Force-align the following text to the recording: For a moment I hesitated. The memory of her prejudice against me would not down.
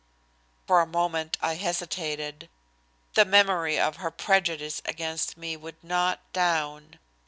For 0.65 0.81
a 0.81 0.87
moment 0.87 1.37
I 1.41 1.53
hesitated. 1.57 2.49
The 3.13 3.23
memory 3.23 3.79
of 3.79 3.97
her 3.97 4.09
prejudice 4.09 4.81
against 4.83 5.37
me 5.37 5.55
would 5.55 5.83
not 5.83 6.21
down. 6.33 6.97